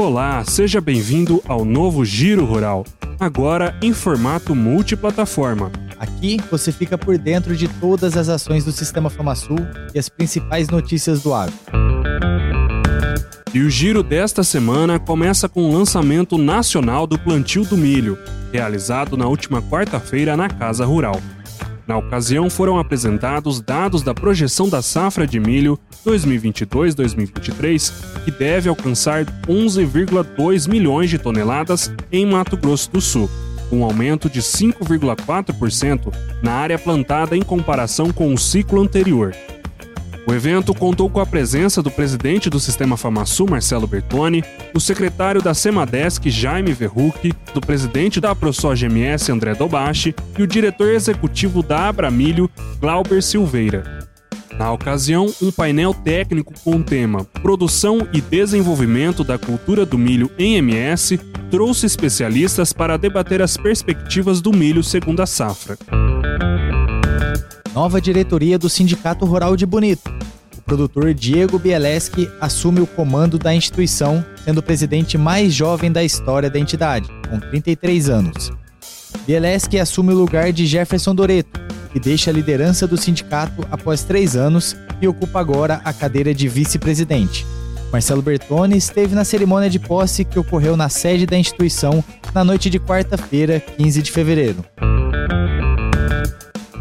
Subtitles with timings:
[0.00, 2.86] Olá, seja bem-vindo ao novo Giro Rural,
[3.18, 5.70] agora em formato multiplataforma.
[5.98, 9.58] Aqui você fica por dentro de todas as ações do Sistema FamaSul
[9.94, 11.54] e as principais notícias do agro.
[13.52, 18.16] E o giro desta semana começa com o lançamento nacional do plantio do milho,
[18.50, 21.20] realizado na última quarta-feira na Casa Rural.
[21.90, 27.92] Na ocasião, foram apresentados dados da projeção da safra de milho 2022-2023,
[28.24, 33.28] que deve alcançar 11,2 milhões de toneladas em Mato Grosso do Sul,
[33.72, 39.34] um aumento de 5,4% na área plantada em comparação com o ciclo anterior.
[40.30, 45.42] O evento contou com a presença do presidente do Sistema FamaSul, Marcelo Bertoni, do secretário
[45.42, 51.88] da Semadesc, Jaime Verruc, do presidente da ProSoja-MS, André Dobashi, e o diretor executivo da
[51.88, 52.48] Abramilho,
[52.78, 54.06] Glauber Silveira.
[54.56, 60.30] Na ocasião, um painel técnico com o tema Produção e Desenvolvimento da Cultura do Milho
[60.38, 61.18] em MS
[61.50, 65.76] trouxe especialistas para debater as perspectivas do milho segundo a safra.
[67.74, 70.19] Nova diretoria do Sindicato Rural de Bonito.
[70.70, 76.48] Produtor Diego Bieleski assume o comando da instituição, sendo o presidente mais jovem da história
[76.48, 78.52] da entidade, com 33 anos.
[79.26, 81.60] Bieleski assume o lugar de Jefferson Doreto,
[81.92, 86.46] que deixa a liderança do sindicato após três anos e ocupa agora a cadeira de
[86.46, 87.44] vice-presidente.
[87.92, 92.70] Marcelo Bertoni esteve na cerimônia de posse que ocorreu na sede da instituição na noite
[92.70, 94.64] de quarta-feira, 15 de fevereiro.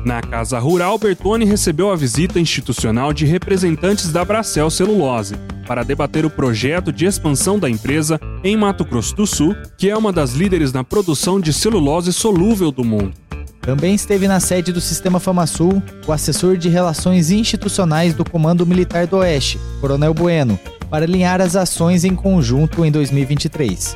[0.05, 5.35] Na Casa Rural, Bertone recebeu a visita institucional de representantes da Bracel Celulose
[5.67, 9.95] para debater o projeto de expansão da empresa em Mato Grosso do Sul, que é
[9.95, 13.13] uma das líderes na produção de celulose solúvel do mundo.
[13.61, 19.05] Também esteve na sede do Sistema FamaSul o assessor de Relações Institucionais do Comando Militar
[19.05, 20.57] do Oeste, Coronel Bueno,
[20.89, 23.95] para alinhar as ações em conjunto em 2023.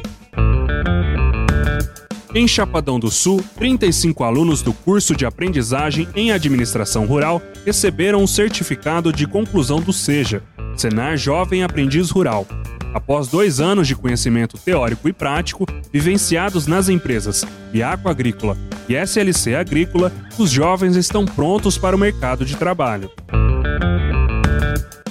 [2.35, 8.27] Em Chapadão do Sul, 35 alunos do curso de aprendizagem em administração rural receberam o
[8.27, 10.41] certificado de conclusão do SEJA,
[10.75, 12.47] Senar Jovem Aprendiz Rural.
[12.91, 18.57] Após dois anos de conhecimento teórico e prático, vivenciados nas empresas Biaco Agrícola
[18.89, 23.11] e SLC Agrícola, os jovens estão prontos para o mercado de trabalho.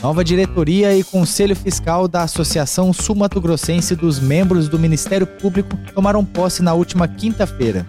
[0.02, 6.24] Nova diretoria e conselho fiscal da Associação Sul-Mato Grossense dos membros do Ministério Público tomaram
[6.24, 7.86] posse na última quinta-feira.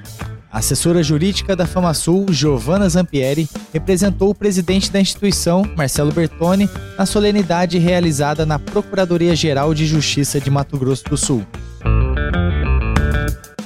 [0.51, 7.07] A assessora jurídica da FamaSul, Giovana Zampieri, representou o presidente da instituição, Marcelo Bertoni, na
[7.07, 11.43] solenidade realizada na Procuradoria-Geral de Justiça de Mato Grosso do Sul.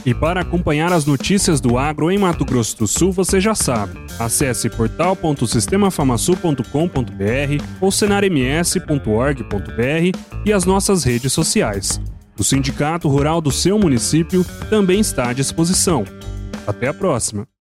[0.07, 3.99] E para acompanhar as notícias do agro em Mato Grosso do Sul, você já sabe.
[4.17, 11.99] Acesse portal.sistemafamasul.com.br ou senarms.org.br e as nossas redes sociais.
[12.39, 16.05] O Sindicato Rural do seu município também está à disposição.
[16.65, 17.45] Até a próxima!